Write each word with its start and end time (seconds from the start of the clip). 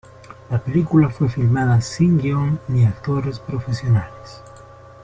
La 0.49 0.57
película 0.57 1.11
fue 1.11 1.29
filmada 1.29 1.79
sin 1.79 2.17
guion 2.19 2.59
ni 2.67 2.85
actores 2.85 3.37
profesionales. 3.39 4.41